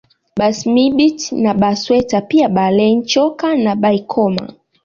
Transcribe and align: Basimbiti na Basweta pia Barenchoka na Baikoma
Basimbiti 0.37 1.35
na 1.35 1.53
Basweta 1.53 2.21
pia 2.21 2.49
Barenchoka 2.49 3.55
na 3.55 3.75
Baikoma 3.75 4.53